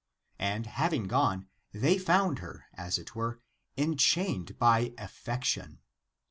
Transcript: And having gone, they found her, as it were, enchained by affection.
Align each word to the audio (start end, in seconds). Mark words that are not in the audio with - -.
And 0.39 0.65
having 0.65 1.03
gone, 1.03 1.47
they 1.73 1.99
found 1.99 2.39
her, 2.39 2.65
as 2.73 2.97
it 2.97 3.13
were, 3.13 3.39
enchained 3.77 4.57
by 4.57 4.95
affection. 4.97 5.77